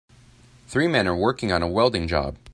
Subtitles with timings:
[0.65, 2.35] Three men are working on a welding job.